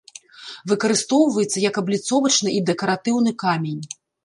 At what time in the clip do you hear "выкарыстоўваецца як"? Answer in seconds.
0.71-1.77